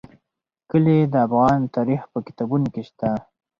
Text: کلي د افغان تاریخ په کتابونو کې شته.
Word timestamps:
کلي 0.69 0.97
د 1.13 1.15
افغان 1.27 1.59
تاریخ 1.75 2.01
په 2.11 2.19
کتابونو 2.27 2.67
کې 2.73 2.81
شته. 2.89 3.09